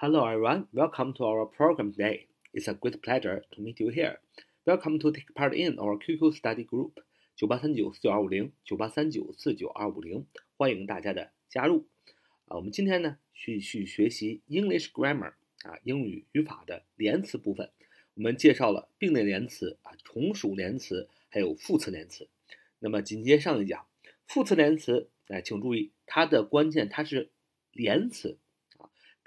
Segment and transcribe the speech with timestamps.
[0.00, 2.28] Hello everyone, welcome to our program today.
[2.54, 4.20] It's a great pleasure to meet you here.
[4.64, 6.92] Welcome to take part in our QQ study group
[7.34, 10.24] 九八三九四九二五零九八三九四九二五零，
[10.56, 11.88] 欢迎大家的加入。
[12.46, 15.32] 啊，我们今天呢继续学习 English grammar
[15.64, 17.68] 啊英语语法的连词部分。
[18.14, 22.28] 我们介绍了并列连词啊、从属连词还有副词连词。
[22.78, 23.84] 那么紧接上一讲，
[24.28, 27.32] 副词连词，哎，请注意它的关键，它是
[27.72, 28.38] 连词，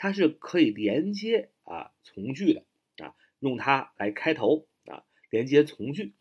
[0.02, 2.66] 它是可以连接啊从句的
[3.06, 6.16] 啊，用它来开头啊，连接从句。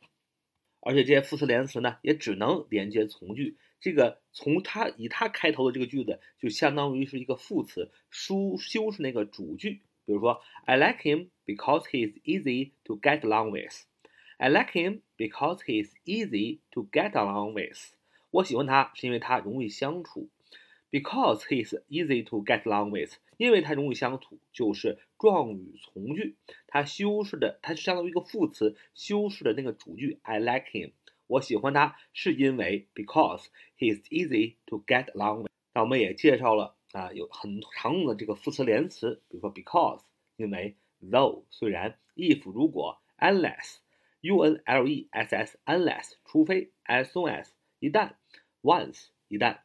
[0.80, 3.56] 而且这些副词连词呢，也只能连接从句。
[3.80, 9.80] 这个从它以它开头的这个句子，就相当于是一个副词，修修饰那个主句。
[10.04, 13.84] 比如说，I like him because he is easy to get along with.
[14.36, 17.94] I like him because he is easy to get along with.
[18.30, 20.28] 我喜欢他是因为他容易相处。
[20.90, 26.36] Because he is easy to get along with，因为它容易相处，就是状语从句，
[26.66, 30.18] 它修饰的，它是相当于一个副词，修饰的那个主句。
[30.24, 30.92] I like him，
[31.26, 33.46] 我喜欢他是因为 because
[33.78, 35.48] he is easy to get along with。
[35.72, 40.02] 那我们也介绍了啊，有很常用的这个副词连词，比如说 because，
[40.36, 47.46] 因为 though，虽然 if 如果 unless，u n l e s s unless 除非 as soon as
[47.78, 48.16] 一旦
[48.60, 49.60] once 一旦，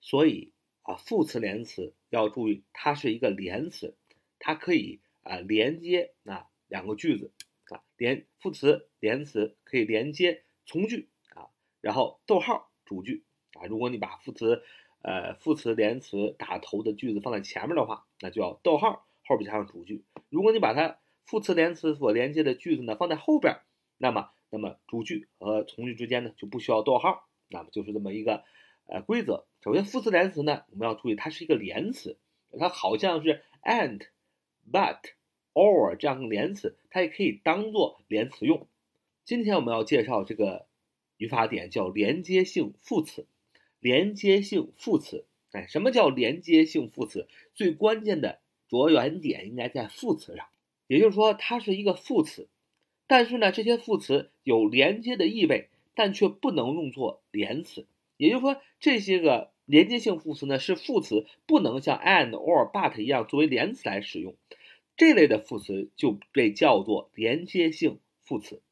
[0.00, 0.50] 所以。
[0.86, 3.96] 啊，副词连词要注意，它是一个连词，
[4.38, 7.32] 它可以啊连接啊两个句子
[7.68, 13.66] 啊连副词连词可以连接从句啊，然后逗号主句啊。
[13.66, 14.62] 如果你把副词
[15.02, 20.04] 呃副词连词打头的句子放在前面的话，那就要逗号后边加上主句。
[20.30, 23.60] 如果你把它副词连词所连接的句子呢放在后边，
[23.98, 28.44] 那么那么主句和从句之间呢就不需要逗号，那么就是这么一个。
[28.86, 32.18] 呃，规则首先，副词连词呢，我们要注意，它是一个连词，
[32.58, 34.08] 它好像是 and、
[34.70, 34.98] but、
[35.52, 38.66] or 这样的连词，它也可以当做连词用。
[39.24, 40.66] 今天我们要介绍这个
[41.16, 43.26] 语法点叫连接性副词。
[43.80, 47.28] 连接性副词，哎，什么叫连接性副词？
[47.54, 50.46] 最关键的着眼点应该在副词上，
[50.86, 52.48] 也就是说，它是一个副词，
[53.06, 57.86] 但是呢，这些副词有连接的意味，但却不能用作连词。
[58.16, 64.34] 也就是说，这些个连接性副词呢，是副词不能像 and、or、but 一样作为连词来使用，
[64.96, 68.62] 这类的副词就被叫做连接性副词。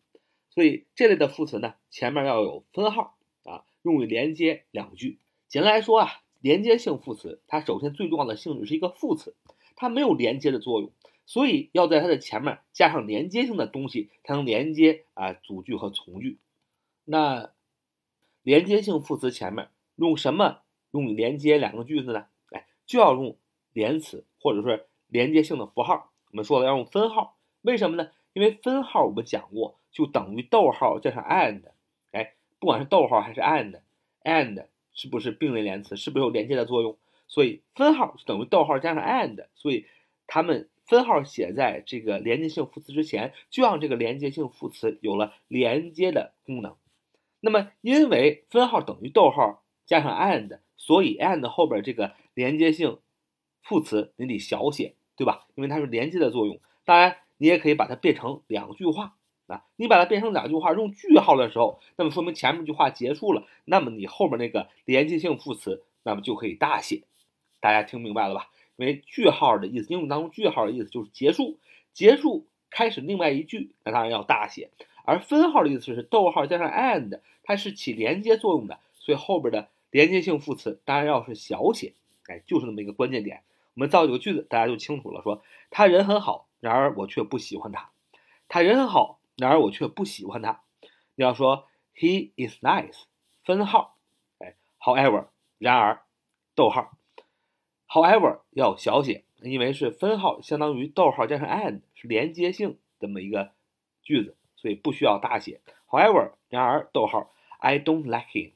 [0.50, 5.18] 所以这类的副词呢，前面要有分号啊，用于连接两句。
[5.48, 9.34] 简单来说啊，连接性副词它首先最重要的性质是一个副词，
[9.76, 10.92] 它没有连接的作用，
[11.24, 16.38] 所以要在它的前面加上连接性的东西，才能连接啊主句和从句。
[17.04, 17.50] 那
[18.42, 20.60] 连接性副词前面用什么
[20.90, 22.26] 用连接两个句子呢？
[22.50, 23.36] 哎，就要用
[23.72, 26.10] 连词或者是连接性的符号。
[26.30, 28.10] 我们说了要用分号，为什么呢？
[28.32, 31.62] 因为分号我们讲过，就等于逗号加上 and。
[32.10, 35.96] 哎，不管是逗号还是 and，and 是不是并列连词？
[35.96, 36.96] 是不是有连接的作用？
[37.28, 39.46] 所以分号就等于逗号加上 and。
[39.54, 39.86] 所以
[40.26, 46.74] 它们分号写在这个连接性副词之前，就让这个连接性副词有了连接的功能。
[47.44, 53.00] 那么，因为分号等于逗号加上 and，所以 and 后边这个连接性
[53.62, 55.46] 副词你得小写，对吧？
[55.56, 56.60] 因为它是连接的作用。
[56.84, 59.16] 当然，你也可以把它变成两句话
[59.48, 59.64] 啊。
[59.74, 67.02] 你把它变成两句话，用句号的时候，那么说明前面一句话结束了，那么你后面那个连接性副词，那么就可以大写。
[67.58, 68.50] 大家听明白了吧？
[68.76, 71.58] 因为句号的意思，英语当中句号的意思就是结束，
[71.92, 74.70] 结束开始另外一句，那当然要大写。
[75.04, 81.94] 而分号的意思是逗号加上 and，它是起连接作用的，所以后边的连接性副词当然要是小写，
[82.26, 83.42] 哎，就是那么一个关键点。
[83.74, 85.22] 我们造几个句子，大家就清楚了。
[85.22, 87.90] 说他人很好，然而我却不喜欢他。
[88.48, 90.60] 他人很好，然而我却不喜欢他。
[91.14, 93.04] 你要说 he is nice，
[93.44, 93.96] 分号，
[94.38, 95.26] 哎，however，
[95.58, 96.02] 然而，
[96.54, 96.92] 逗号
[97.88, 103.52] ，however 要小写，因为是分号，相当于逗号加上 and，是连接性这么一个
[104.02, 104.36] 句子。
[104.62, 105.60] 所以不需要大写。
[105.88, 108.52] However，然而，逗号，I don't like him.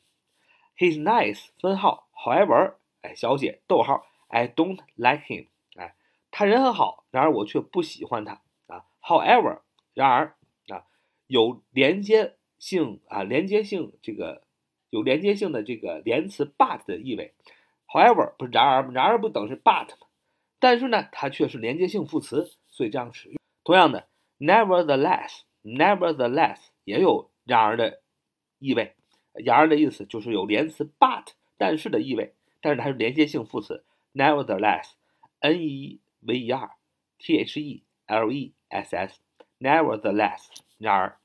[0.79, 2.09] He's nice，分号。
[2.15, 5.49] However，哎，小写，逗号，I don't like him。
[5.75, 5.97] 哎，
[6.31, 8.85] 他人很好，然而我却不喜欢他啊。
[9.03, 9.63] However，
[9.95, 10.37] 然而
[10.69, 10.87] 啊，
[11.27, 14.45] 有连接性啊，连接性这个
[14.91, 17.35] 有连接性的这个连词 but 的意味。
[17.89, 20.07] However，不是然而，然而不等是 but 吗？
[20.61, 23.37] 但是呢，它却是连接性副词，所以这样使用。
[23.65, 24.07] 同样的
[24.39, 25.41] ，Nevertheless。
[25.67, 28.01] Nevertheless，也有然而的
[28.61, 28.95] 意味。
[29.33, 33.85] 然而的意思就是有连词 but 但是的意味，但是它是连接性副词。
[34.15, 40.47] Nevertheless，n e v e r，t h e l e s s，nevertheless，
[40.79, 41.19] 然而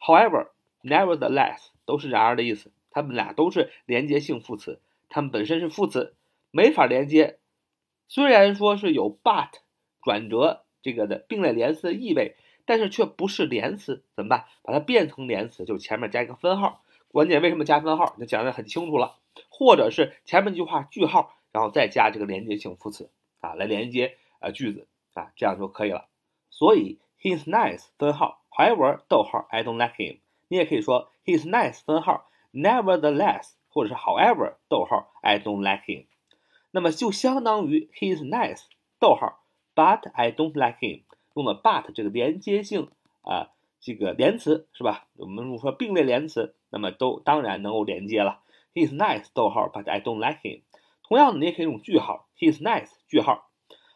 [0.00, 6.14] ，however，nevertheless 都是然而的意思，它们俩都是连接性副词，它们本身是副词，
[6.52, 7.38] 没法连接。
[8.06, 9.50] 虽然说是有 but
[10.02, 12.36] 转折这个的并列连词的意味，
[12.70, 14.44] 但是却不是连词，怎么办？
[14.62, 16.84] 把它变成连词，就前面加一个分号。
[17.08, 18.14] 关键为什么加分号？
[18.16, 19.16] 就讲的很清楚了。
[19.48, 26.06] 或者是前面一句话句号，然后再加这个连接性副词啊，来连接呃句子啊，这样就可以了。
[26.48, 30.18] 所以 he's nice 分号，however 逗号 I don't like him。
[30.46, 36.06] 你也可以说 he's nice 分号，nevertheless 或者是 however 逗号 I don't like him。
[36.70, 38.66] 那么就相当于 he's nice
[39.00, 39.42] 逗号
[39.74, 41.02] ，but I don't like him。
[41.40, 42.88] 用了 but 这个连接性
[43.22, 43.50] 啊，
[43.80, 45.06] 这个连词是吧？
[45.16, 48.40] 我们如果说并列连词，那么都当然能够连接了。
[48.74, 50.60] He's nice，逗号，but I don't like him。
[51.02, 53.50] 同样的，你也可以用句号，He's nice，句号。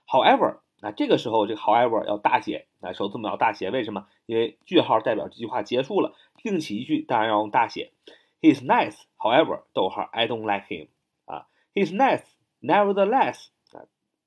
[0.09, 4.07] However，那这个时候这个 however 要大写，那首字母要大写，为什么？
[4.27, 7.93] 因为句号代表这句话结束了，另起一句当然要用大写。
[8.41, 10.89] He's nice，however，逗号，I don't like him。
[11.25, 13.47] 啊，He's nice，nevertheless，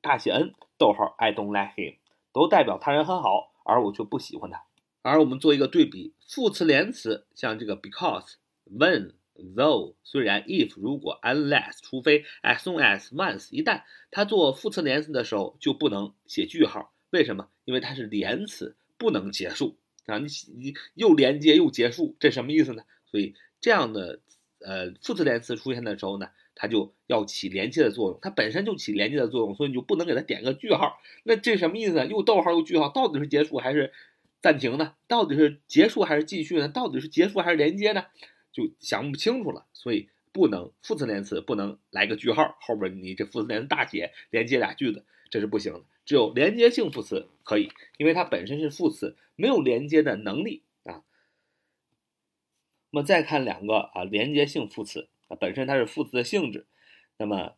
[0.01, 1.97] 大写 N，逗号，I don't like him，
[2.37, 4.63] 都代表他人很好，而我却不喜欢他。
[5.01, 9.13] 而我们做一个对比，副词连词像这个 because，when。
[9.55, 17.47] Though 虽然 if 如果 unless 除非 as soon as once 一旦它做副词连词的时候就不能写句号，为什么？
[17.63, 20.17] 因为它是连词，不能结束啊！
[20.17, 20.25] 你
[20.57, 22.81] 你又连接又结束，这什么意思呢？
[23.05, 24.21] 所以这样的
[24.61, 26.29] 呃副词连词出现的时候呢，
[26.59, 30.99] 它就要起连接的作用，它本身就起连接的作用，所以你就不能给它点个句号。
[31.23, 32.07] 那这什么意思呢？
[32.07, 33.93] 又逗号又句号，到底是结束还是
[34.41, 34.95] 暂停呢？
[35.07, 36.67] 到底是结束还是继续呢？
[36.67, 38.05] 到底是结束还是连接呢？
[38.51, 45.83] 就想不清楚了，所以不能副词连词不能来个句号后边你这副词连大写连接俩句子，这是不行的。
[46.05, 51.03] 只有连接性副词可以，因为它本身是副词，没有连接的能力啊。
[52.89, 56.67] 那么再看两个啊，连接性副词啊，本身它是副词的性质。
[57.17, 57.57] 那么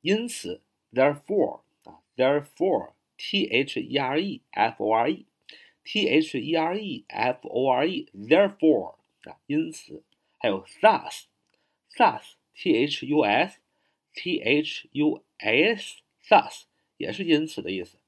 [0.00, 0.62] 因此
[0.92, 7.72] ，therefore 啊，therefore，t h e r e f o r e，t h e r e f o
[7.72, 8.96] r e，therefore。
[9.24, 10.04] 啊，因此
[10.38, 16.64] 还有 thus，thus，t h u s，t h u s，thus
[16.98, 17.98] 也是因此的意思。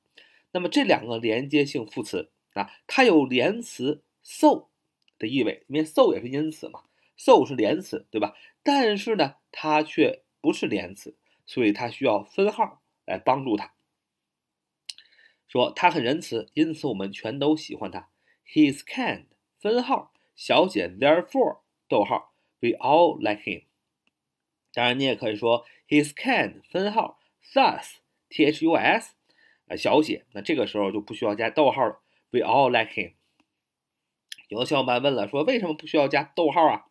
[0.53, 4.69] 那么这两个连接性副词啊，它有连词 so
[5.19, 6.85] 的意味，因为 so 也是因此嘛
[7.17, 8.35] ，so 是连词，对吧？
[8.63, 11.17] 但是呢，它却不是连词，
[11.47, 13.73] 所以它需要分号来帮助它。
[15.49, 18.09] 说他很仁慈，因此我们全都喜欢他。
[18.45, 19.27] He is kind，
[19.59, 20.13] 分号。
[20.35, 23.63] 小写，therefore，逗号，we all like him。
[24.73, 27.21] 当然，你也可以说 he's kind，分号
[27.55, 29.15] ，thus，t h u s，
[29.69, 33.15] 啊，小写，那这个时候就不需要加逗号了，we all like him。
[34.49, 36.87] 有的小伙伴问了，说为什么不需要加逗号啊？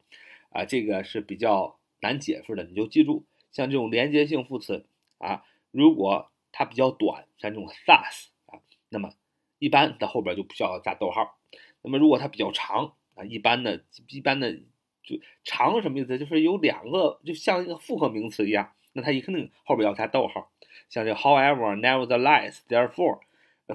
[0.56, 4.86] 啊，这个是比较难解释的，你就记住，像这种连接性副词
[5.18, 9.12] 啊，如果它比较短，像这种 thus 啊，那么
[9.60, 11.38] 一般在后边就不需要加逗号。
[11.82, 14.54] 那么如果它比较长，啊，一般的，一般的，
[15.04, 16.18] 就长什么意思？
[16.18, 20.50] 就是有两个，就像一个复合名词一样，那它一肯定后边要加逗号。
[20.90, 23.20] 像这 however、nevertheless、therefore，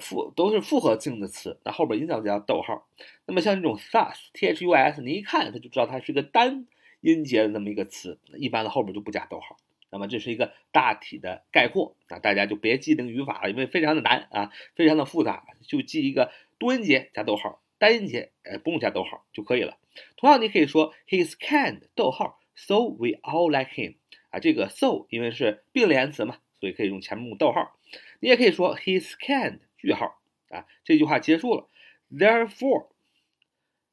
[0.00, 2.86] 复都是复合性的词，那后边一定要加逗号。
[3.26, 6.66] 那么像这种 thus、thus，你一看它就知道它是个单
[7.00, 9.56] 音节的那么一个词，一般的后边就不加逗号。
[9.90, 17.60] 那么这是一个大体的概括啊，大家就别记那个语法了，因为非常的难啊，非常的复杂，就记一个多音节加逗号。
[17.78, 19.78] 单音节，呃，不用加逗号就可以了。
[20.16, 23.96] 同样，你可以说 He's kind，逗号，so we all like him。
[24.28, 27.78] 啊，这个 so 因为是并联词嘛，所以可以用前面用逗号。
[28.20, 30.20] 你也可以说 He's kind，句号。
[30.50, 31.68] 啊，这句话结束了。
[32.12, 32.88] Therefore，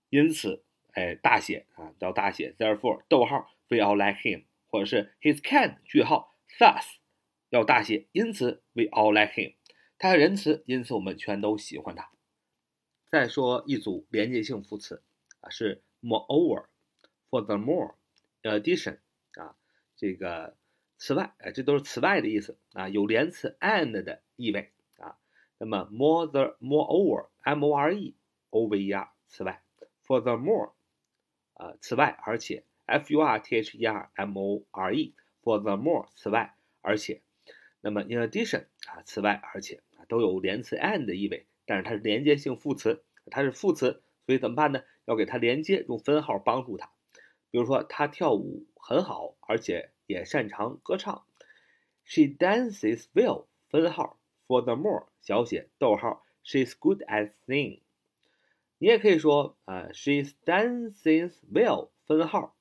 [0.10, 0.64] 因此，
[0.98, 2.56] 哎，大写啊，叫大写。
[2.58, 6.96] Therefore，逗号，we all like him，或者是 His kind，句号，thus，
[7.50, 8.08] 要大写。
[8.13, 9.54] 因此，we all like him。
[10.00, 12.10] 他很仁慈，因此我们全都喜欢他。
[13.06, 15.04] 再说一组连接性副词
[15.42, 18.98] 啊，是 moreover，furthermore，in addition
[19.36, 19.56] 啊，
[19.96, 20.58] 这个
[20.98, 25.20] 此外，哎，这都是此外的意思啊，有连词 and 的意味啊。
[25.60, 28.16] 那么 more the moreover，m o r e
[28.50, 29.62] o v e r，此外
[30.08, 30.72] ，furthermore，
[31.58, 37.22] 啊，此外，而且，f u r t h e r m o r e，furthermore，此外，而且。
[37.82, 41.46] 那么 in addition 啊，此外，而且啊，都有连词 and 的意味。
[41.66, 44.84] 但是它是连接性副词，它是副词，所以怎么办呢？
[45.06, 46.92] 要给它连接，用分号帮助它。
[47.50, 51.26] 比如说，她跳舞很好，而且也擅长歌唱。
[52.04, 57.82] She dances well，分号，for the more，小写逗号，She's good at singing。
[58.80, 62.56] 你也可以说啊，She dances well，分号，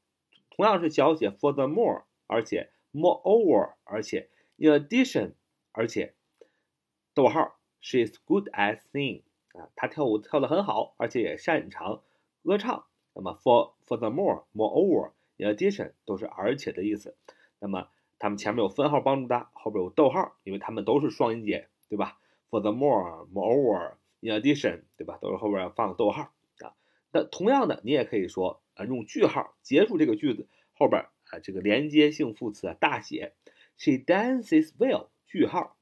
[0.50, 5.32] 同样是小写 Furthermore，而且 Moreover，而且 In addition，
[5.72, 6.14] 而且
[7.12, 9.22] 逗号，She's good at singing。
[9.52, 12.02] 啊，她跳舞跳得很好，而且也擅长
[12.42, 12.86] 歌唱。
[13.12, 17.14] 那么，for furthermore, moreover, in addition 都是而且的意思。
[17.58, 22.18] 那么，它们前面有分号帮助它，后边有逗号，因为它们都是双音节，对吧
[22.50, 25.18] ？furthermore, moreover, in addition，对吧？
[25.20, 26.74] 都是后边要放个逗号啊。
[27.12, 33.32] 那同样的，你也可以说啊，用句号结束这个句子，后边啊这个连接性副词啊大写。
[33.78, 35.76] She dances well，句号。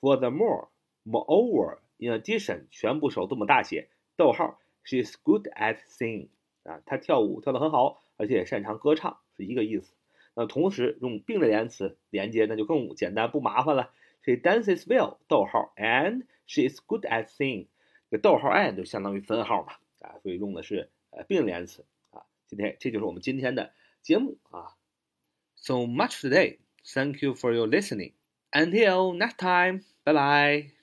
[0.00, 0.68] Furthermore,
[1.04, 4.58] moreover, in addition，全部首字母大写，逗号。
[4.84, 6.28] She's good at singing。
[6.62, 9.94] 啊，她跳舞跳得很好，而且也擅长歌唱，是一个意思。
[10.34, 13.92] 那同时用并列连词连接，那就更简单不麻烦了。
[14.22, 17.66] She dances well，逗号，and she is good at singing。
[18.10, 22.22] 这逗号 and 就相当于分号嘛，啊，所以用的是呃并联词啊。
[22.46, 24.76] 今天这就是我们今天的节目啊。
[25.54, 26.58] So much today.
[26.84, 28.12] Thank you for your listening.
[28.50, 29.84] Until next time.
[30.04, 30.79] Bye bye.